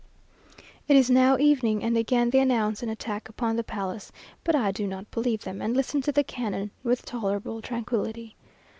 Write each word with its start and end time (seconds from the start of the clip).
It 0.87 0.97
is 0.97 1.11
now 1.11 1.37
evening, 1.37 1.83
and 1.83 1.95
again 1.95 2.31
they 2.31 2.39
announce 2.39 2.81
an 2.81 2.89
attack 2.89 3.29
upon 3.29 3.55
the 3.55 3.63
palace, 3.63 4.11
but 4.43 4.55
I 4.55 4.71
do 4.71 4.87
not 4.87 5.11
believe 5.11 5.43
them, 5.43 5.61
and 5.61 5.77
listen 5.77 6.01
to 6.01 6.11
the 6.11 6.23
cannon 6.23 6.71
with 6.81 7.05
tolerable 7.05 7.61
tranquillity. 7.61 8.35